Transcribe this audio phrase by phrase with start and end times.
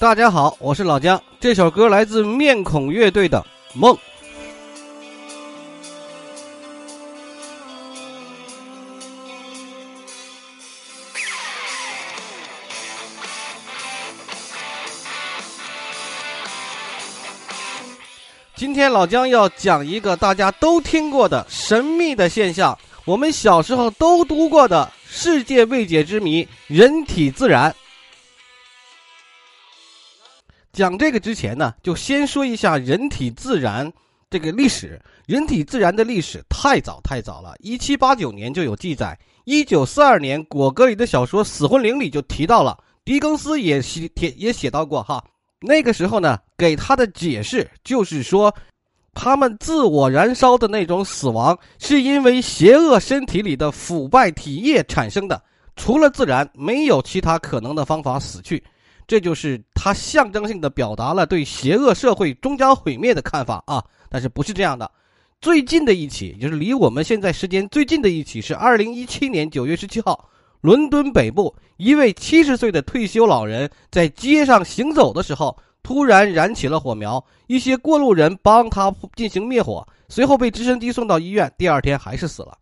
[0.00, 1.22] 大家好，我是老姜。
[1.38, 3.38] 这首歌来自面孔乐队的
[3.78, 3.94] 《梦》。
[18.56, 27.76] 今天老姜要讲一个大家都听过的神秘的现象，我们小时候都读过的世界未解之谜——人体自燃。
[30.72, 33.92] 讲这个之前呢，就先说一下人体自燃
[34.28, 35.00] 这个历史。
[35.26, 45.24] 人体自燃的历史太早太早了，一七八九年就有记载，一九四二年果戈里的小说《死魂灵》里就提到了，狄更斯也写也写到过哈。
[45.60, 48.52] 那个时候呢，给他的解释就是说，
[49.12, 55.40] 他们自我燃烧的那种死亡，是因为邪恶身体里的腐败体液产生的，
[55.76, 58.62] 除了自燃，没有其他可能的方法死去。
[59.10, 63.84] 这就是他象征性的表达了对邪恶社会终将毁灭的看法啊！
[64.08, 64.88] 但是不是这样的？
[65.40, 70.30] 最近的一起，就是离我们现在时间最近的一起，是二零一七年九月十七号，
[70.60, 82.56] 伦敦北部一位七十岁的退休老人在街上行走的时候，突然燃起了火苗，一些过路人帮他进行灭火，随后被直升机送到医院，第二天还是死了。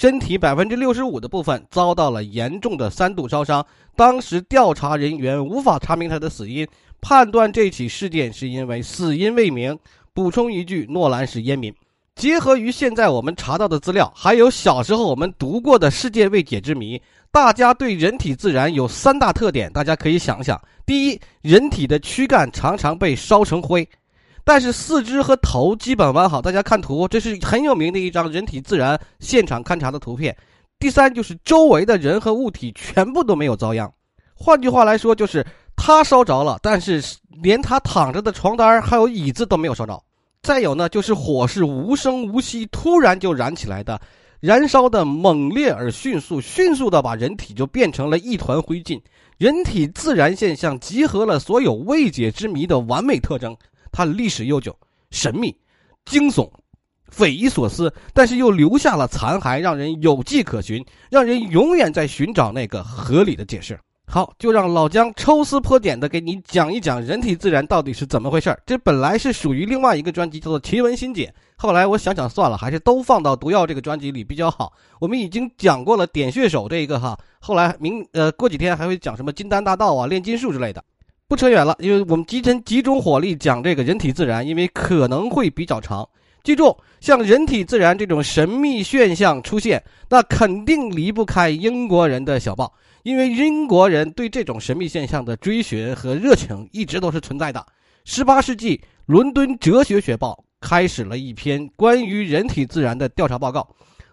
[0.00, 3.62] 身体百分之六十五的部分遭到了严重的三度烧伤，
[3.94, 6.66] 当时调查人员无法查明他的死因，
[7.02, 9.78] 判断这起事件是因为死因未明。
[10.14, 11.70] 补充一句，诺兰是烟民。
[12.16, 16.98] 结合于现在我们查到的资料，还有小时候我们读过的世界未解之谜，
[17.30, 23.86] 大家对人体自燃有三大特点，大家可以想想：第一，人体的躯干常常被烧成灰。
[24.44, 30.36] 但是四肢和头基本完好，大家看图，这是很有名的一张人体自燃现场勘查的图片。
[30.78, 33.92] 第三就是周围的人和物体全部都没有遭殃，
[34.34, 35.46] 换句话来说就是
[35.76, 37.02] 他烧着了，但是
[37.42, 40.02] 连他躺着的床单还有椅子都没有烧着。
[40.42, 44.00] 再有呢，就是火是无声无息，突然就燃起来的，
[44.40, 48.98] 燃烧的猛烈而迅速，迅速的把人体就变成了一团灰烬。
[49.36, 53.54] 人体自燃现象集合了所有未解之谜的完美特征。
[53.92, 54.76] 它历史悠久、
[55.10, 55.56] 神秘、
[56.04, 56.50] 惊悚、
[57.08, 63.78] 匪夷所思，但是又留下了残骸，让人有迹可循，让人永远在寻找那个合理的解释。
[64.06, 74.72] 好，就让老姜抽丝剥茧的给你讲一讲人体自然到底是怎么回事儿这本来是属于另外一个专辑，叫做《奇闻新解》，后来我想想算了，还是都放到毒药这个专辑里比较好。
[74.98, 80.82] 我们已经讲过了点穴手这一个哈，后来明呃过几天还会讲什么金丹大道啊、炼金术之类的。
[81.30, 86.04] 不扯远了，因为我们集成集中火力讲这个人体自燃，因为可能会比较长。
[86.42, 92.74] 记住，像人体自燃这种神秘现象出现，那肯定离不开英国人的小报，
[93.04, 97.64] 因为英国人对这种神秘现象的追寻和热情一直都是存在的。
[98.04, 103.68] 十八世纪，伦敦哲学学报开始了一篇关于人体自燃的调查报告，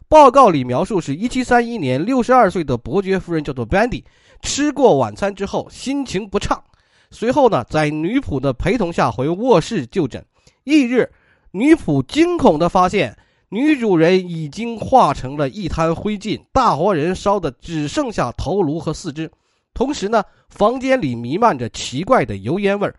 [0.08, 4.04] 报告里描述是一七三一年，六十二岁的伯爵夫人叫做 Bandy，
[4.44, 6.64] 吃过晚餐之后心情不畅。
[7.10, 10.26] 随后呢，在女仆的陪同下回卧室就诊。
[10.66, 11.10] 翌日，
[11.52, 13.18] 女仆惊恐地发现，
[13.50, 19.32] 女主人已经化成了一滩灰烬，大活人烧的只剩下头颅和四肢。
[19.74, 22.96] 同时呢，房间里弥漫着奇怪的油烟味儿，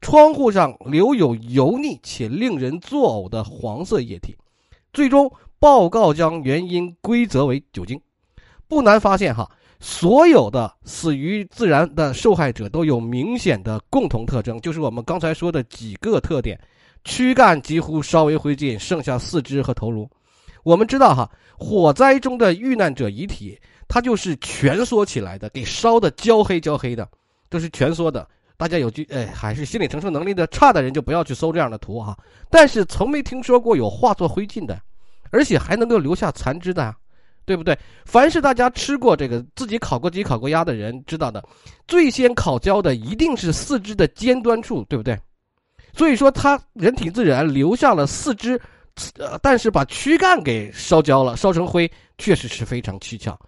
[0.00, 4.36] 窗户上留有油腻且令人作呕的黄色液体。
[4.92, 8.00] 最终，报告将原因归责为酒精。
[8.68, 9.50] 不难发现，哈。
[9.78, 16.58] 所有的死于自燃的受害者都有明显的共同特征，就是我们刚才说的几个特点：
[17.04, 20.08] 躯干几乎烧为灰烬，剩下四肢和头颅。
[20.64, 27.08] 我们知道，哈，火灾中的遇难者遗体，它就是蜷缩起来的，给烧的焦黑焦黑的，
[27.48, 28.26] 都是蜷缩的。
[28.56, 32.16] 大家有句，哎，还是心理承受能力的差的人就不要去搜这样的图哈。
[32.50, 34.80] 但是从没听说过有化作灰烬的，
[35.30, 36.96] 而且还能够留下残肢的啊。
[37.46, 37.78] 对不对？
[38.04, 41.42] 凡是大家吃过这个、自己烤过鸡、烤过鸭的人知道的，
[41.88, 45.18] 最先烤焦的一定是四肢的尖端处，对不对？
[45.94, 48.60] 所以说，他人体自燃留下了四肢，
[49.18, 53.38] 呃，但是把躯干给烧焦了，烧成灰，确实是非常蹊跷。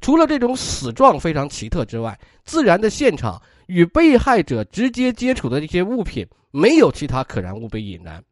[0.00, 8.22] 除了这种死状非常奇特之外，自燃的现场与被害者直接接触的这些物品没有其他可燃物被引燃，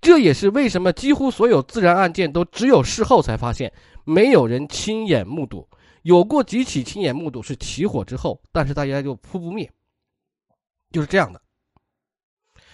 [0.00, 3.72] 这也是为什么几乎所有自然案件都只有事后才发现。
[4.04, 5.68] 没有人亲眼目睹，
[6.02, 9.68] 有过几起亲眼目睹是起火之后，但是大家就扑不灭，
[10.92, 11.42] 就是这样的。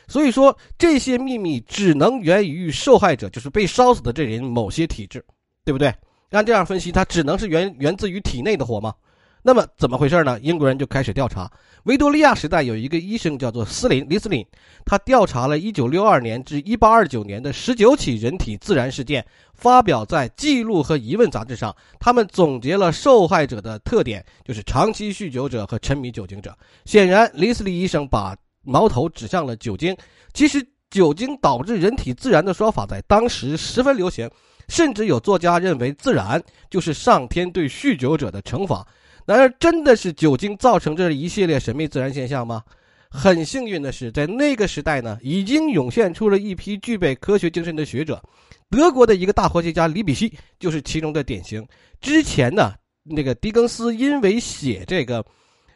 [0.06, 5.24] 所以说这些秘密只能源于受害者，就是被烧死的这人某些体质，
[5.64, 5.94] 对不对？
[6.32, 8.94] 按这样分析，它只能是源源自于体内的火吗？
[9.42, 10.38] 那么怎么回事呢？
[10.40, 11.50] 英国人就开始调查。
[11.84, 14.46] 维多利亚时代有一个医生叫做斯林，李斯林，
[14.84, 21.74] 他调查了1962年至1829年的19起人体自燃事件，发表在《记录和疑问》杂志上。
[21.98, 26.56] 他们总结了受害者的特点，就是长期酗酒者和沉迷酒精者。
[26.84, 29.96] 显然，李斯林医生把矛头指向了酒精。
[30.32, 34.30] 其实，酒精导致人体自燃的说法在当时十分流行，
[34.68, 36.40] 甚至有作家认为自燃
[36.70, 38.86] 就是上天对酗酒者的惩罚。
[39.24, 42.62] 然而，真的是酒精造成这一系列神秘自然现象吗？
[43.08, 48.22] 很幸运的是，在那个时代呢，已经涌现出了一批具备科学精神的学者。
[48.70, 51.62] 德国的一个大科学家李比希就是其中的典型。
[52.00, 52.72] 之前呢，
[53.02, 55.22] 那个狄更斯因为写这个，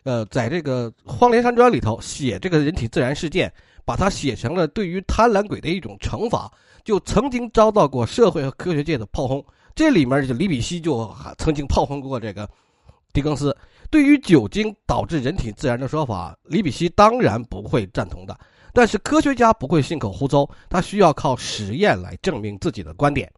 [0.05, 3.53] 呃，在这个《荒莲山庄》里头写这个人体自然事件，
[3.85, 6.51] 把它写成了对于贪婪鬼的一种惩罚，
[6.85, 9.45] 就曾经遭到过社会和科学界的炮轰。
[9.75, 12.49] 这里面就李比希就曾经炮轰过这个。
[13.17, 13.57] 狄更斯
[13.91, 18.39] 对于酒精导致人体自燃的说法，李比希当然不会赞同的。
[18.75, 23.33] 但是科学家不会信口胡诌，他需要靠实验来证明自己的观点。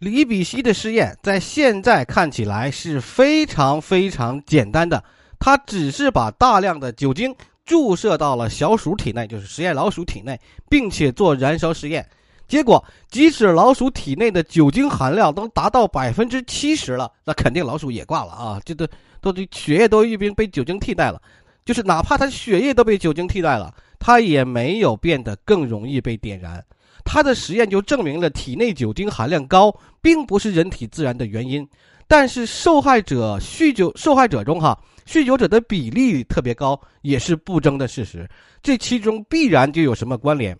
[0.00, 5.02] 李比希的试验在现在看起来是非常非常简单的，
[5.38, 10.38] 他只是把大量的酒精注射到了小鼠体内，就是实验老鼠体内，
[10.68, 12.06] 并且做燃烧实验。
[12.48, 18.60] 结果，即使老鼠体内的酒精含量都达到百分之七十了，那肯定老鼠也挂了啊！
[18.64, 18.88] 这都
[19.20, 21.20] 都这血液都已经被酒精替代了，
[21.66, 26.64] 就是哪怕它血液都被酒精替代了，它也没有变得更容易被点燃。
[27.04, 31.66] 他的实验就证明了体内酒精含量高并不是人体自燃的原因。
[32.06, 38.26] 但是受害者酗酒受害者中哈，酗酒者的比例特别高，也是不争的事实。
[38.62, 40.58] 这其中必然就有什么关联？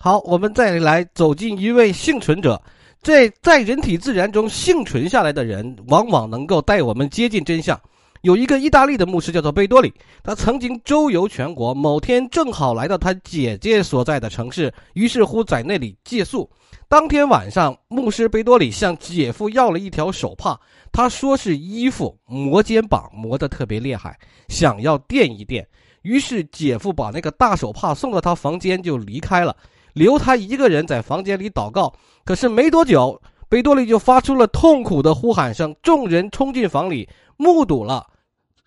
[0.00, 2.60] 好，我们再来走进一位幸存者。
[3.02, 7.78] 在在人体自然中幸存下来的人，往往能够带我们接近真相。
[8.22, 9.92] 有一个意大利的牧师叫做贝多里，
[10.22, 16.48] 他曾经周游全国，某天正好来到他姐姐所在的城市，于是乎在那里借宿。
[16.88, 20.58] 当天晚上，牧师贝多里向姐夫要了一条手帕，
[20.92, 24.16] 他说是衣服磨肩膀磨得特别厉害，
[24.48, 25.66] 想要垫一垫。
[26.02, 29.56] 于是姐夫把那个大手帕送到他房间就离开了。
[29.94, 31.92] 留他一个人在房间里祷告，
[32.24, 35.74] 可是没多久，贝多利就发出了痛苦的呼喊声。
[35.82, 38.06] 众人冲进房里，目睹了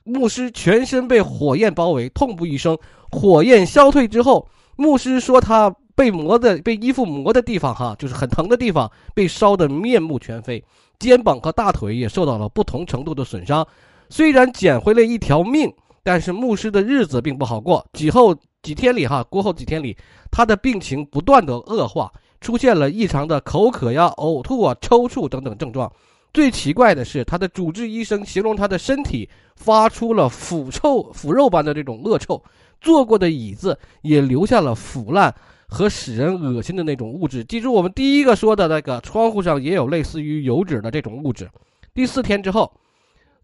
[0.03, 2.77] 牧师全身被火焰包围，痛不欲生。
[3.11, 10.63] 火焰消退之后，牧师说他被磨的、被衣服磨的地方，哈，就是很疼的地方，被烧得面目全非，
[10.99, 13.65] 肩膀和大腿也受到了不同程度的损伤。
[14.09, 15.71] 虽然捡回了一条命，
[16.03, 17.85] 但是牧师的日子并不好过。
[17.93, 18.35] 几后。
[18.61, 19.97] 几天里，哈过后几天里，
[20.29, 25.91] 他的病情不断的恶化，出现了异常的口渴呀、呕吐啊、抽搐等等症状。
[26.31, 32.41] 最奇怪的是，他的主治医生形容他的身体发出了腐臭、腐肉般的这种恶臭，
[32.79, 35.33] 坐过的椅子也留下了腐烂
[35.67, 37.43] 和使人恶心的那种物质。
[37.43, 41.49] 记住，我们第一个说的那个窗户上也有类似于油脂的这种物质。
[41.93, 42.71] 第四天之后。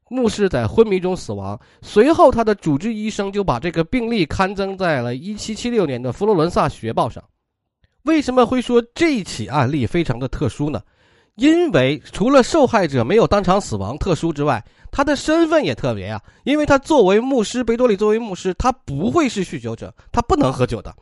[0.09, 1.59] 牧师在昏迷中死亡。
[1.81, 7.23] 随后，他的主治医生就把这个病例刊登在了1776年的《佛罗伦萨学报》上。
[8.03, 10.81] 为什么会说这起案例非常的特殊呢？
[11.35, 16.19] 因为除了受害者没有当场死亡特殊之外，他的身份也特别啊。
[16.45, 20.95] 因为他作为牧师，贝多里作为牧师，他不会是酗酒者，他不能喝酒的。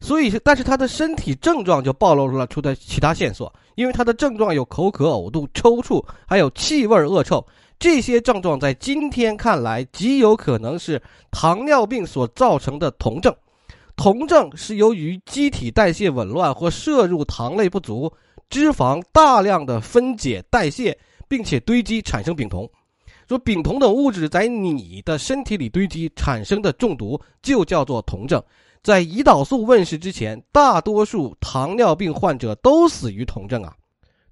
[0.00, 3.52] 所以，但是他的身体症状就暴露了出的其他线索。
[3.74, 7.44] 因为他的症状有口渴、呕吐、抽搐，还有气味恶臭。
[7.82, 13.34] 这些症状在今天看来极有可能是糖尿病所造成的酮症。
[13.96, 18.08] 酮症是由于机体代谢紊乱或摄入糖类不足，
[18.48, 20.96] 脂肪大量的分解代谢，
[21.26, 22.70] 并且堆积产生丙酮。
[23.28, 28.40] 说丙酮等物质在你的身体里堆积产生的中毒就叫做酮症。
[28.84, 33.74] 在胰岛素问世之前，大多数糖尿病患者都死于酮症啊。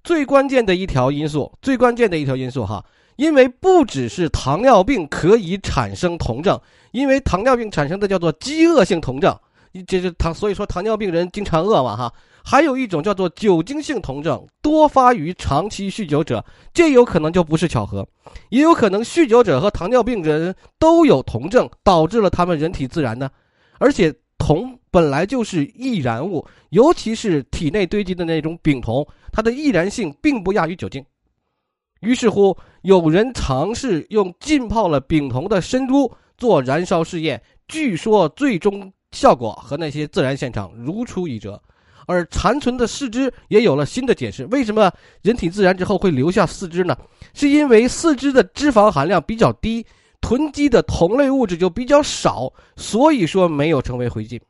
[0.04, 2.85] 最关键的一条因素，最关键的一条因素哈。
[3.21, 6.59] 因为不只是糖尿病可以产生酮症，
[6.91, 9.39] 因为糖尿病产生的叫做饥饿性酮症，
[9.87, 12.11] 这是糖，所以说糖尿病人经常饿嘛哈。
[12.43, 18.09] 还有一种叫做酒精性酮症，多发于长期酗酒者，这有可能就不是巧合，
[18.49, 23.31] 也有可能酗酒者和糖尿病人都有酮症，导致了他们人体自燃呢。
[23.79, 31.05] 而且酮本来就是易燃物，尤其是体内堆积的那种丙酮，它的易燃性并不亚于酒精。
[32.00, 41.61] 于是乎，有人尝试用浸泡了丙酮的生猪做燃烧试验，据说最终效果和那些自然现场如出一辙。
[42.07, 44.45] 而残存的四肢也有了新的解释。
[44.47, 44.90] 为什么
[45.23, 46.97] 人体自燃之后会留下四肢呢？
[47.35, 49.87] 是因为四肢的脂肪含量比较低，
[50.21, 54.40] 囤积的同类物质就比较少，所以说没有成为灰烬。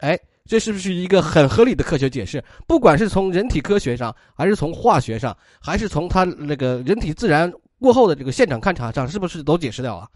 [0.00, 2.42] 哎，这是不是一个很合理的科学解释？
[2.66, 10.08] 不管是从人体科学上，还是从化学上，还是从它那个人体自然过后的这个现场勘察上，是不是都解释掉了？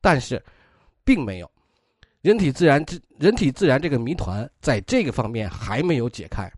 [0.00, 0.40] 但是，
[1.04, 1.50] 并没有。
[2.20, 6.48] 人体自然之人体自然这个谜团，在这个方面还没有解开，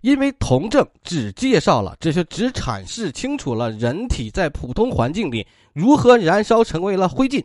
[0.00, 7.44] 因为同证只介绍了，这些只阐释清楚了人体在普通环境里如何燃烧成为了灰烬。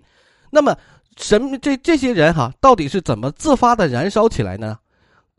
[0.49, 0.73] 那么，
[1.17, 4.79] 什这这些人哈，到底是怎么自发的燃烧起来呢？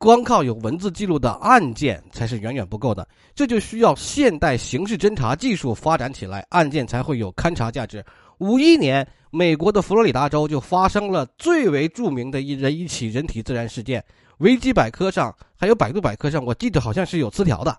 [0.01, 8.05] 光靠有文字记录的案件才是远远不够的，这就需要现代刑事侦查技术发展起来，案件才会有勘查价值。
[8.39, 9.07] 五一年。
[9.33, 14.05] 美国的佛罗里达州就发生了最为著名的一人一起人体自燃事件。
[14.39, 17.79] 维基百科上还有百度百科上，我记得好像是有词条的，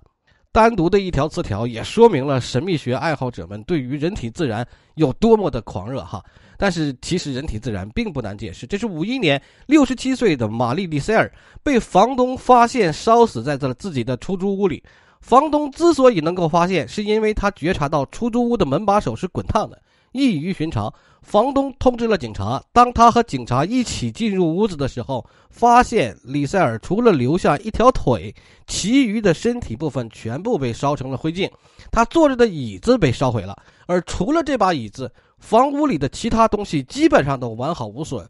[0.52, 6.24] 单独的一条词条也说明了神秘学爱好者们对于人体自然有多么的狂热哈。
[6.58, 11.32] 但是其实人体自然并不难解释，这是五一年六十七岁的玛丽丽塞尔
[11.64, 14.84] 被房东发现烧死在了自己的出租屋里。
[15.22, 19.82] 房东之所以能够发现，是因为他觉察到出租屋的门把手是滚烫的。
[20.12, 22.62] 异于寻常，房东通知了警察。
[22.74, 28.34] 当他和警察一起进入屋子的时候，发现李塞尔除了留下一条腿，
[28.68, 31.50] 其余的身体部分全部被烧成了灰烬。
[31.92, 33.56] 他坐着的椅子被烧毁了，
[33.88, 38.28] 而除了这把椅子，房屋里的其他东西基本上都完好无损。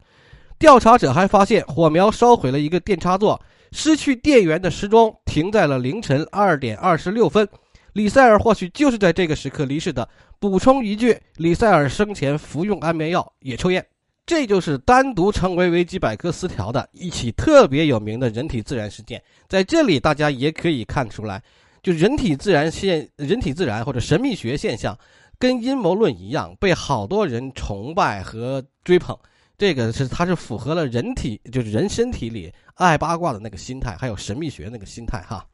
[0.58, 3.40] 调查者还发现，火苗烧毁了一个电插座，
[3.72, 7.48] 失去电源的时钟停在了凌晨二点二十六分。
[7.92, 10.08] 李塞尔或许就是在这个时刻离世的。
[10.38, 13.84] 补充一句，李塞尔生前服用安眠药，也抽烟。
[14.24, 19.22] 这就是单独成为维基百科词条的一起特别有名的人体自然事件。
[19.48, 21.42] 在这里，大家也可以看出来，
[21.82, 24.98] 就人体自然现、人体自然或者神秘学现象，
[25.38, 29.16] 跟阴谋论一样，被好多人崇拜和追捧。
[29.58, 35.44] 这个是它是符合了人体，就是人身体里爱八卦的那个心态，还有神秘学那个心态哈。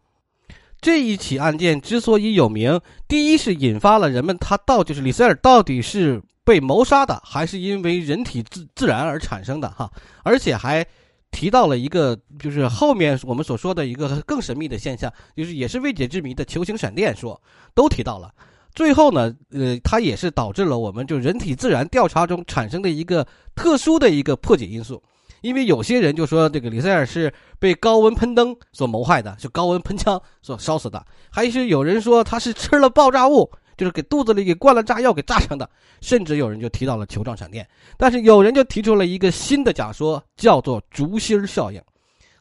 [0.80, 9.90] 这一起案件之所以有名，第一是引发了人们他到就是李塞尔到底是被谋杀的，还是因为人体自自然而产生的哈？
[10.22, 10.86] 而且还
[11.30, 17.40] 提到了一个就是后面我们所说的一个更神秘的现象，就是也是未解之谜的球形闪电说
[17.74, 18.32] 都提到了。
[18.74, 25.02] 最后呢，呃，它也是导致了我们就人体自然调查中产生的一个特殊的一个破解因素。
[25.40, 35.68] 因为有些人就说这个李塞尔是被高温喷灯所谋害的，是高温喷枪所烧死的，还是有人说他是吃了爆炸物，就是给肚子里给灌了炸药给炸伤的，
[36.00, 37.66] 甚至有人就提到了球状闪电。
[37.96, 41.80] 但是有人就提出了一个新的假说，叫做烛芯效应。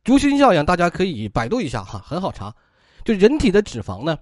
[0.03, 2.53] 烛芯效应大家可以百度一下哈，很好查。
[3.03, 4.17] 就人体的脂肪呢，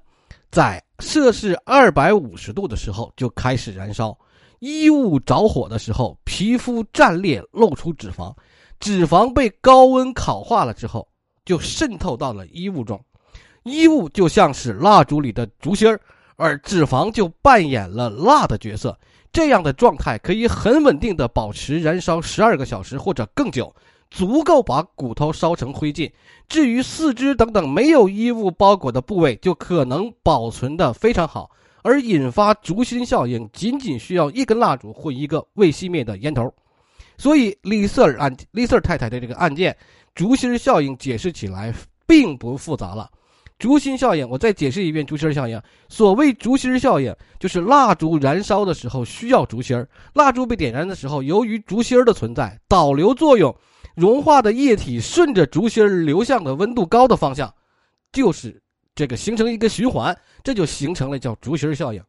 [0.51, 4.17] 在摄氏二百五十度的时候就开始燃烧，
[4.59, 8.33] 衣物着火的时候，皮肤战裂露出脂肪。
[8.79, 11.07] 脂肪被高温烤化了之后，
[11.43, 13.03] 就渗透到了衣物中，
[13.63, 15.99] 衣物就像是蜡烛里的烛芯儿，
[16.35, 18.97] 而脂肪就扮演了蜡的角色。
[19.31, 23.75] 这样的状态可以很稳定的保持燃烧十二个小时或者更久，
[24.09, 26.11] 足够把骨头烧成灰烬。
[26.47, 31.51] 至于四肢等等没有衣物包裹的部位，就可能保存的非常好。
[31.81, 36.53] 而引发烛芯效应，仅仅需要一根蜡烛或一个未熄灭的烟头。
[37.17, 39.75] 所以，李瑟尔案，李瑟尔太太的这个案件，
[40.13, 41.73] 烛芯效应解释起来
[42.05, 43.09] 并不复杂了。
[43.57, 45.61] 烛芯效应，我再解释一遍，烛芯效应。
[45.87, 53.55] 所谓烛芯效应，就是蜡烛燃烧的时候需要烛芯蜡烛被点燃的时候，由于烛芯的存在，导流作用，
[53.95, 57.53] 融化的液体顺着烛芯流向的温度高的方向，
[58.11, 58.61] 就是
[58.93, 62.03] 这个形成一个循环，这就形成了叫烛芯效应。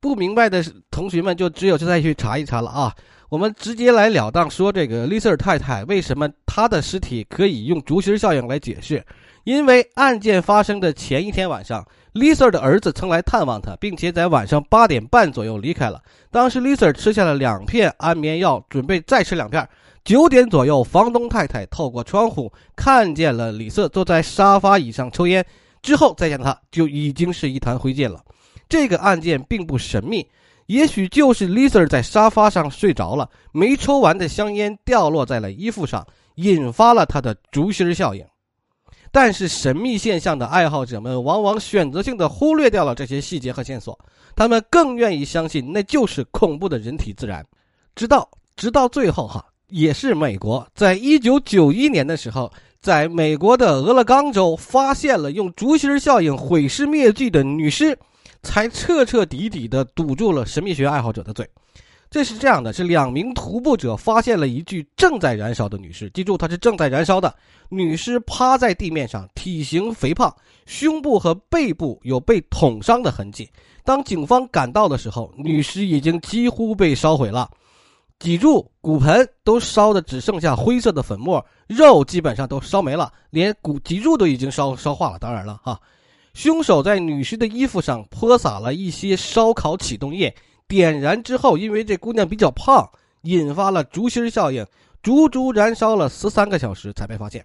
[0.00, 2.94] 不明白的同学们就只有再去查一查了啊！
[3.28, 9.04] 我们直接来了当说，这个丽瑟尔太太为什么她的尸体可以用竹芯效应来解释？
[9.44, 16.00] 因为案件发生的前一天晚上，丽瑟尔的儿子曾来探望她，并且在晚上八点半左右离开了。
[16.30, 19.66] 当时丽瑟尔吃下了两片安眠药，准备再吃两片。
[20.04, 25.44] 九点左右，房东太太透过窗户看见了李瑟坐在沙发椅上抽烟，
[25.82, 28.22] 之后再见他就已经是一团灰烬了。
[28.70, 30.26] 这个案件并不神秘，
[30.68, 38.22] 也许就是 Lisa 在沙发上睡着了，没抽完的香烟掉落在了衣服上，引发了他的烛芯效应。
[39.10, 43.98] 但是神秘现象的爱好者们往往选择性的忽略掉了这些细节和线索，
[44.36, 47.42] 他们更愿意相信那就是恐怖的人体自燃。
[47.94, 57.98] 直到直到最后哈，也是美国，在一九九一年的时候，在美国的俄勒冈州发现了用竹芯效应毁尸灭迹的女尸，
[58.42, 61.48] 才彻彻底底的堵住了神秘学爱好者的嘴。
[62.10, 67.34] 这是这样的：是两名徒步者发现了一具正在燃烧的女尸，记住，它是正在燃烧的。
[67.68, 73.50] 女尸趴在地面上，体型肥胖，胸部和背部有被捅伤的痕迹。
[73.84, 77.50] 当警方赶到的时候，女尸已经几乎被烧毁了，
[78.18, 85.18] 脊柱、骨盆都烧的只剩下灰色的粉末，肉基本上都烧没了，连骨脊柱都已经烧烧化了。
[85.18, 85.78] 当然了，哈，
[86.34, 90.34] 凶手在女尸的衣服上泼洒了一些烧烤启动液。
[90.66, 92.86] 点燃之后，因为这姑娘比较胖，
[93.22, 94.66] 引发了竹芯效应，
[95.02, 97.44] 足足燃烧了十三个小时才被发现。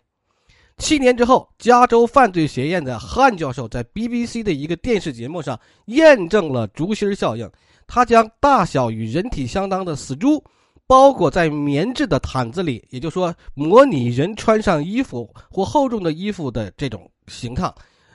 [0.77, 7.49] 七年之后，加州犯罪学院的汉教授在 BBC 的一个电视节目上验证了竹芯效应。
[7.87, 10.43] 他将大小与人体相当的死猪
[10.87, 17.71] 包裹在棉质的毯子里，也就是说，模拟人穿上衣服或厚重的衣服的这种形态。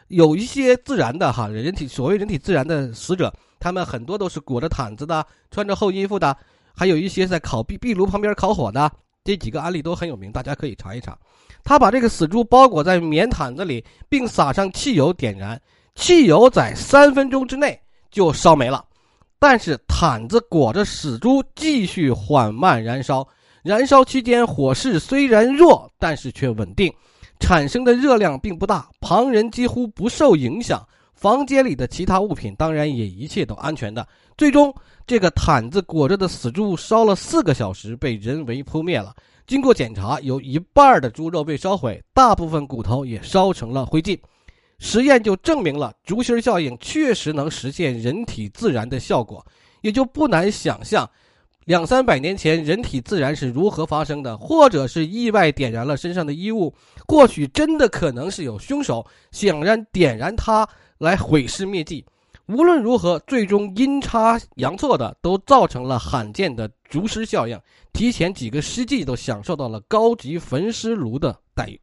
[0.08, 3.32] 有一些自然的哈人体，所谓人体自然的死者。
[3.60, 6.36] 他们很多都是裹着毯子的，穿着厚衣服的，
[6.74, 8.90] 还有一些在烤壁壁炉旁边烤火的。
[9.24, 11.18] 这几个案例都很有名，大家可以查一查。
[11.64, 15.60] 他把这个死猪包裹在棉毯子里，并撒上汽油点燃，
[15.96, 17.78] 汽油在三分钟之内
[18.10, 18.84] 就烧没了。
[19.40, 23.26] 但是毯子裹着死猪继续缓慢燃烧，
[23.62, 26.92] 燃烧期间火势虽然弱，但是却稳定，
[27.38, 30.86] 产生的热量并不大，旁人几乎不受影响。
[31.14, 34.06] 房间里的其他物品当然也一切都安全的。
[34.36, 34.72] 最终，
[35.04, 39.12] 这个毯子裹着的死猪烧了四个小时，被人为扑灭了。
[39.44, 44.16] 经过检查，有一半的猪肉被烧毁，大部分骨头也烧成了灰烬。
[44.78, 49.44] 实验就证明了竹芯效应确实能实现人体自燃的效果，
[49.80, 51.10] 也就不难想象，
[51.68, 56.74] 两三百年前人体自燃是如何发生的，或者是意外点燃了身上的衣物，
[57.06, 60.66] 或许真的可能是有凶手想让点燃它。
[60.96, 62.06] 来毁尸灭迹，
[62.46, 67.60] 无论如何，最终阴差阳错的都造成了罕见的竹尸效应，
[67.92, 71.78] 提前几个世纪都享受到了高级焚尸炉的待遇。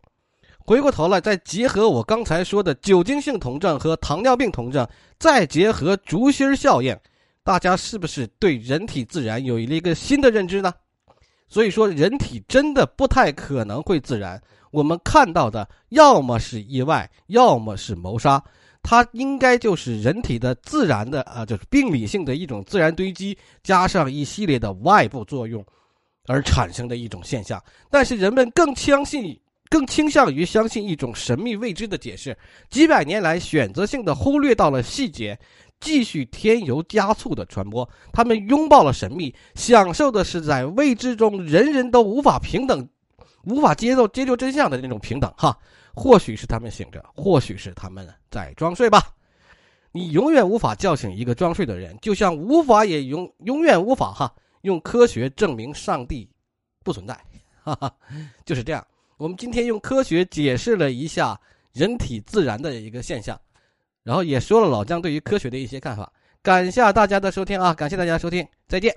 [0.57, 4.85] 回过头来，再结合我刚才说的酒精性酮症和糖尿病酮症，
[5.19, 6.97] 再结合竹芯效应，
[7.45, 10.73] 大家是不是对人体自燃有了一个新的认知呢？
[11.47, 18.43] 所以说，人体真的不太可能会自燃，我们看到的要么是意外，要么是谋杀。
[18.81, 25.63] 它应该就是人体的自然的啊，就是病理性的一种自然堆积，加上一系列的外部作用，
[26.25, 27.63] 而产生的一种现象。
[27.91, 32.35] 但是人们更相信，更倾向于相信一种神秘未知的解释。
[32.71, 35.37] 几百年来，选择性的忽略到了细节，
[35.79, 37.87] 继续添油加醋的传播。
[38.11, 42.87] 他们拥抱了神秘，享受的是在未知中人人都无法平等、
[43.43, 45.33] 无法接受、接受真相的那种平等。
[45.37, 45.57] 哈。
[45.97, 49.01] 或许是他们醒着，或许是他们在装睡吧。
[49.93, 56.29] 你永远无法叫醒一个装睡的人，就像无法也永永远无法哈用科学证明上帝
[56.83, 57.17] 不存在，
[57.63, 57.95] 哈哈，
[58.43, 58.85] 就是这样。
[59.15, 61.39] 我们今天用科学解释了一下
[61.71, 63.39] 人体自然的一个现象，
[64.05, 66.09] 然后也说了老姜对于科学的一些看法。
[66.41, 68.95] 感谢大家的收听啊，感谢大家收听，再见。